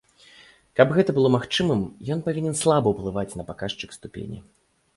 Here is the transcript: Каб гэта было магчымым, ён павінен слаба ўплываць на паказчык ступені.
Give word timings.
Каб 0.79 0.93
гэта 0.95 1.11
было 1.17 1.29
магчымым, 1.35 1.83
ён 2.15 2.25
павінен 2.29 2.57
слаба 2.63 2.87
ўплываць 2.97 3.29
на 3.43 3.47
паказчык 3.53 3.89
ступені. 4.01 4.43